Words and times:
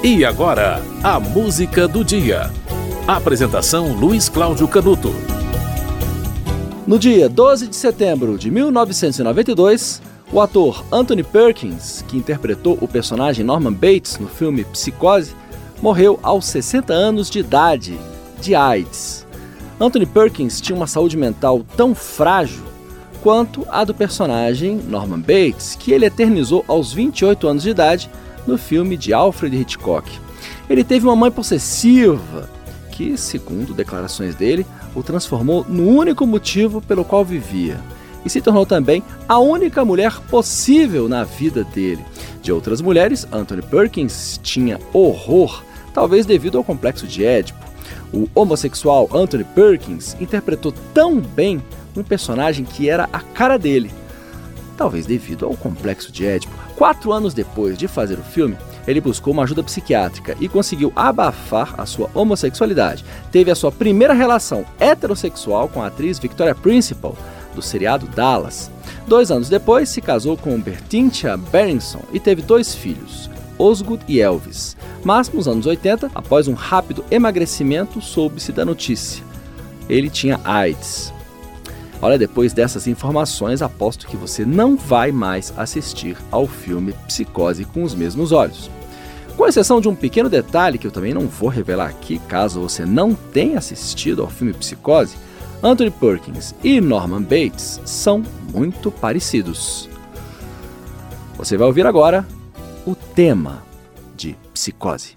E 0.00 0.24
agora, 0.24 0.80
a 1.02 1.18
música 1.18 1.88
do 1.88 2.04
dia. 2.04 2.52
Apresentação 3.04 3.94
Luiz 3.94 4.28
Cláudio 4.28 4.68
Canuto. 4.68 5.12
No 6.86 7.00
dia 7.00 7.28
12 7.28 7.66
de 7.66 7.74
setembro 7.74 8.38
de 8.38 8.48
1992, 8.48 10.00
o 10.32 10.40
ator 10.40 10.84
Anthony 10.92 11.24
Perkins, 11.24 12.04
que 12.06 12.16
interpretou 12.16 12.78
o 12.80 12.86
personagem 12.86 13.44
Norman 13.44 13.72
Bates 13.72 14.20
no 14.20 14.28
filme 14.28 14.62
Psicose, 14.66 15.34
morreu 15.82 16.20
aos 16.22 16.46
60 16.46 16.92
anos 16.92 17.28
de 17.28 17.40
idade, 17.40 17.98
de 18.40 18.54
AIDS. 18.54 19.26
Anthony 19.80 20.06
Perkins 20.06 20.60
tinha 20.60 20.76
uma 20.76 20.86
saúde 20.86 21.16
mental 21.16 21.66
tão 21.76 21.92
frágil 21.92 22.62
quanto 23.20 23.66
a 23.68 23.82
do 23.82 23.92
personagem 23.92 24.76
Norman 24.76 25.18
Bates, 25.18 25.74
que 25.74 25.90
ele 25.90 26.06
eternizou 26.06 26.64
aos 26.68 26.92
28 26.92 27.48
anos 27.48 27.64
de 27.64 27.70
idade 27.70 28.08
no 28.48 28.58
filme 28.58 28.96
de 28.96 29.12
Alfred 29.12 29.54
Hitchcock. 29.56 30.10
Ele 30.68 30.82
teve 30.82 31.06
uma 31.06 31.14
mãe 31.14 31.30
possessiva 31.30 32.48
que, 32.90 33.16
segundo 33.16 33.74
declarações 33.74 34.34
dele, 34.34 34.66
o 34.94 35.02
transformou 35.02 35.64
no 35.68 35.86
único 35.86 36.26
motivo 36.26 36.80
pelo 36.80 37.04
qual 37.04 37.24
vivia 37.24 37.78
e 38.24 38.30
se 38.30 38.40
tornou 38.40 38.66
também 38.66 39.02
a 39.28 39.38
única 39.38 39.84
mulher 39.84 40.18
possível 40.28 41.08
na 41.08 41.22
vida 41.22 41.62
dele. 41.62 42.04
De 42.42 42.50
outras 42.50 42.80
mulheres, 42.80 43.26
Anthony 43.30 43.62
Perkins 43.62 44.40
tinha 44.42 44.80
horror, 44.92 45.62
talvez 45.94 46.26
devido 46.26 46.58
ao 46.58 46.64
complexo 46.64 47.06
de 47.06 47.24
Édipo. 47.24 47.68
O 48.12 48.28
homossexual 48.34 49.08
Anthony 49.12 49.44
Perkins 49.44 50.16
interpretou 50.18 50.72
tão 50.92 51.20
bem 51.20 51.62
um 51.96 52.02
personagem 52.02 52.64
que 52.64 52.88
era 52.88 53.08
a 53.12 53.20
cara 53.20 53.58
dele, 53.58 53.90
talvez 54.78 55.04
devido 55.04 55.44
ao 55.44 55.56
complexo 55.56 56.12
de 56.12 56.24
Édipo. 56.24 56.54
Quatro 56.76 57.12
anos 57.12 57.34
depois 57.34 57.76
de 57.76 57.88
fazer 57.88 58.16
o 58.16 58.22
filme, 58.22 58.56
ele 58.86 59.00
buscou 59.00 59.34
uma 59.34 59.42
ajuda 59.42 59.62
psiquiátrica 59.62 60.36
e 60.40 60.48
conseguiu 60.48 60.92
abafar 60.94 61.74
a 61.76 61.84
sua 61.84 62.08
homossexualidade. 62.14 63.04
Teve 63.32 63.50
a 63.50 63.56
sua 63.56 63.72
primeira 63.72 64.14
relação 64.14 64.64
heterossexual 64.78 65.68
com 65.68 65.82
a 65.82 65.88
atriz 65.88 66.18
Victoria 66.18 66.54
Principal, 66.54 67.16
do 67.54 67.60
seriado 67.60 68.06
Dallas. 68.06 68.70
Dois 69.06 69.32
anos 69.32 69.48
depois, 69.48 69.88
se 69.88 70.00
casou 70.00 70.36
com 70.36 70.60
Bertintia 70.60 71.36
Berenson 71.36 72.00
e 72.12 72.20
teve 72.20 72.40
dois 72.40 72.74
filhos, 72.74 73.28
Osgood 73.58 74.04
e 74.06 74.20
Elvis. 74.20 74.76
Mas 75.02 75.28
nos 75.28 75.48
anos 75.48 75.66
80, 75.66 76.10
após 76.14 76.46
um 76.46 76.54
rápido 76.54 77.04
emagrecimento, 77.10 78.00
soube-se 78.00 78.52
da 78.52 78.64
notícia. 78.64 79.24
Ele 79.88 80.08
tinha 80.08 80.40
AIDS. 80.44 81.12
Olha, 82.00 82.16
depois 82.16 82.52
dessas 82.52 82.86
informações, 82.86 83.60
aposto 83.60 84.06
que 84.06 84.16
você 84.16 84.44
não 84.44 84.76
vai 84.76 85.10
mais 85.10 85.52
assistir 85.56 86.16
ao 86.30 86.46
filme 86.46 86.92
Psicose 87.06 87.64
com 87.64 87.82
os 87.82 87.94
mesmos 87.94 88.30
olhos. 88.30 88.70
Com 89.36 89.46
exceção 89.46 89.80
de 89.80 89.88
um 89.88 89.94
pequeno 89.94 90.28
detalhe 90.28 90.78
que 90.78 90.86
eu 90.86 90.90
também 90.90 91.14
não 91.14 91.26
vou 91.26 91.48
revelar 91.48 91.88
aqui, 91.88 92.20
caso 92.28 92.60
você 92.60 92.84
não 92.84 93.14
tenha 93.14 93.58
assistido 93.58 94.22
ao 94.22 94.28
filme 94.28 94.52
Psicose, 94.52 95.16
Anthony 95.62 95.90
Perkins 95.90 96.54
e 96.62 96.80
Norman 96.80 97.22
Bates 97.22 97.80
são 97.84 98.22
muito 98.52 98.90
parecidos. 98.90 99.88
Você 101.36 101.56
vai 101.56 101.66
ouvir 101.66 101.86
agora 101.86 102.26
o 102.86 102.94
tema 102.94 103.62
de 104.16 104.36
Psicose. 104.52 105.16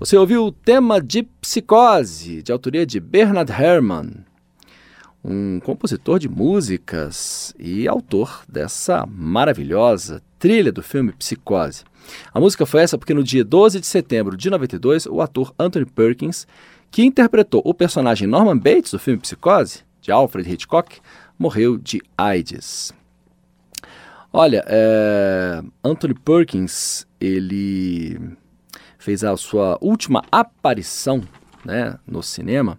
Você 0.00 0.16
ouviu 0.16 0.46
o 0.46 0.50
tema 0.50 0.98
de 0.98 1.24
Psicose, 1.42 2.42
de 2.42 2.50
autoria 2.50 2.86
de 2.86 2.98
Bernard 2.98 3.52
Herrmann, 3.52 4.24
um 5.22 5.60
compositor 5.60 6.18
de 6.18 6.26
músicas 6.26 7.54
e 7.58 7.86
autor 7.86 8.42
dessa 8.48 9.04
maravilhosa 9.06 10.22
trilha 10.38 10.72
do 10.72 10.82
filme 10.82 11.12
Psicose. 11.12 11.84
A 12.32 12.40
música 12.40 12.64
foi 12.64 12.80
essa 12.80 12.96
porque 12.96 13.12
no 13.12 13.22
dia 13.22 13.44
12 13.44 13.78
de 13.78 13.86
setembro 13.86 14.38
de 14.38 14.48
92, 14.48 15.04
o 15.04 15.20
ator 15.20 15.54
Anthony 15.58 15.84
Perkins, 15.84 16.46
que 16.90 17.04
interpretou 17.04 17.60
o 17.62 17.74
personagem 17.74 18.26
Norman 18.26 18.56
Bates 18.56 18.92
do 18.92 18.98
filme 18.98 19.20
Psicose, 19.20 19.84
de 20.00 20.10
Alfred 20.10 20.50
Hitchcock, 20.50 20.98
morreu 21.38 21.76
de 21.76 22.00
AIDS. 22.16 22.94
Olha, 24.32 24.64
é, 24.66 25.62
Anthony 25.84 26.14
Perkins, 26.14 27.06
ele 27.20 28.38
fez 29.00 29.24
a 29.24 29.36
sua 29.36 29.78
última 29.80 30.22
aparição 30.30 31.22
né, 31.64 31.98
no 32.06 32.22
cinema 32.22 32.78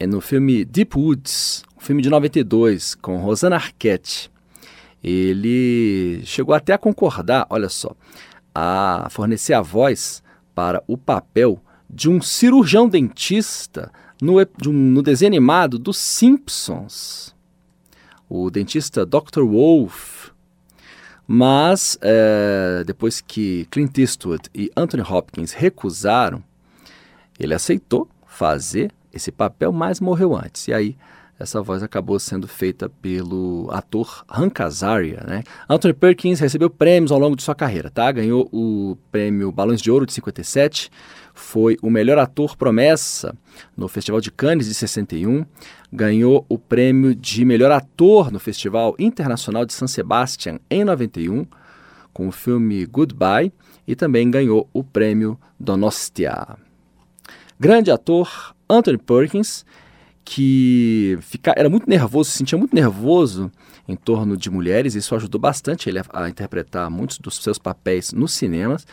é 0.00 0.06
no 0.06 0.20
filme 0.20 0.64
Deep 0.64 0.98
Woods, 0.98 1.62
um 1.76 1.80
filme 1.80 2.02
de 2.02 2.10
92, 2.10 2.96
com 2.96 3.18
Rosanna 3.18 3.54
Arquette. 3.54 4.28
Ele 5.04 6.22
chegou 6.24 6.54
até 6.54 6.72
a 6.72 6.78
concordar, 6.78 7.46
olha 7.48 7.68
só, 7.68 7.94
a 8.52 9.06
fornecer 9.10 9.52
a 9.52 9.60
voz 9.60 10.20
para 10.56 10.82
o 10.88 10.98
papel 10.98 11.62
de 11.88 12.10
um 12.10 12.20
cirurgião 12.20 12.88
dentista 12.88 13.92
no, 14.20 14.34
no 14.72 15.02
desenho 15.02 15.28
animado 15.30 15.78
dos 15.78 15.98
Simpsons. 15.98 17.32
O 18.28 18.50
dentista 18.50 19.06
Dr. 19.06 19.42
Wolf 19.42 20.21
mas, 21.34 21.96
é, 22.02 22.84
depois 22.84 23.22
que 23.22 23.66
Clint 23.70 23.96
Eastwood 23.96 24.50
e 24.54 24.70
Anthony 24.76 25.02
Hopkins 25.02 25.52
recusaram, 25.52 26.44
ele 27.40 27.54
aceitou 27.54 28.06
fazer 28.26 28.92
esse 29.10 29.32
papel, 29.32 29.72
mas 29.72 29.98
morreu 29.98 30.36
antes. 30.36 30.68
E 30.68 30.74
aí 30.74 30.94
essa 31.42 31.60
voz 31.60 31.82
acabou 31.82 32.18
sendo 32.18 32.46
feita 32.46 32.88
pelo 32.88 33.68
ator 33.70 34.24
Hank 34.30 34.62
Azaria, 34.62 35.24
né? 35.26 35.42
Anthony 35.68 35.92
Perkins 35.92 36.38
recebeu 36.38 36.70
prêmios 36.70 37.10
ao 37.10 37.18
longo 37.18 37.34
de 37.34 37.42
sua 37.42 37.54
carreira, 37.54 37.90
tá? 37.90 38.10
Ganhou 38.12 38.48
o 38.52 38.96
prêmio 39.10 39.50
Balões 39.50 39.82
de 39.82 39.90
Ouro 39.90 40.06
de 40.06 40.12
57, 40.12 40.90
foi 41.34 41.76
o 41.82 41.90
melhor 41.90 42.18
ator 42.18 42.56
promessa 42.56 43.34
no 43.76 43.88
Festival 43.88 44.20
de 44.20 44.30
Cannes 44.30 44.66
de 44.66 44.74
61, 44.74 45.44
ganhou 45.92 46.46
o 46.48 46.56
prêmio 46.56 47.14
de 47.14 47.44
melhor 47.44 47.72
ator 47.72 48.30
no 48.30 48.38
Festival 48.38 48.94
Internacional 48.98 49.66
de 49.66 49.72
San 49.72 49.86
Sebastián 49.86 50.60
em 50.70 50.84
91, 50.84 51.44
com 52.12 52.28
o 52.28 52.32
filme 52.32 52.86
Goodbye, 52.86 53.52
e 53.86 53.96
também 53.96 54.30
ganhou 54.30 54.68
o 54.72 54.84
prêmio 54.84 55.38
Donostia. 55.58 56.56
Grande 57.58 57.90
ator 57.90 58.54
Anthony 58.68 58.98
Perkins, 58.98 59.64
que 60.24 61.18
fica, 61.20 61.52
era 61.56 61.68
muito 61.68 61.88
nervoso, 61.88 62.30
se 62.30 62.38
sentia 62.38 62.56
muito 62.56 62.74
nervoso 62.74 63.50
em 63.88 63.96
torno 63.96 64.36
de 64.36 64.50
mulheres, 64.50 64.94
isso 64.94 65.14
ajudou 65.14 65.40
bastante 65.40 65.88
ele 65.88 65.98
a, 65.98 66.04
a 66.12 66.28
interpretar 66.28 66.90
muitos 66.90 67.18
dos 67.18 67.36
seus 67.36 67.58
papéis 67.58 68.12
nos 68.12 68.32
cinemas. 68.32 68.86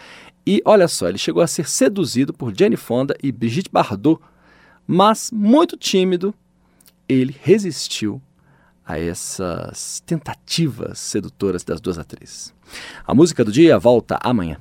E 0.45 0.61
olha 0.65 0.87
só, 0.87 1.07
ele 1.07 1.17
chegou 1.17 1.43
a 1.43 1.47
ser 1.47 1.69
seduzido 1.69 2.33
por 2.33 2.53
Jane 2.57 2.75
Fonda 2.75 3.15
e 3.21 3.31
Brigitte 3.31 3.69
Bardot, 3.71 4.21
mas 4.87 5.29
muito 5.31 5.77
tímido, 5.77 6.33
ele 7.07 7.35
resistiu 7.41 8.21
a 8.85 8.97
essas 8.97 10.01
tentativas 10.05 10.97
sedutoras 10.97 11.63
das 11.63 11.79
duas 11.79 11.99
atrizes. 11.99 12.51
A 13.05 13.13
música 13.13 13.45
do 13.45 13.51
dia 13.51 13.77
volta 13.77 14.17
amanhã. 14.23 14.57